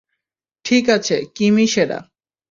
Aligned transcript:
ঠিক 0.65 0.85
আছে, 0.89 1.15
কিমই 1.35 1.67
সেরা। 1.67 1.99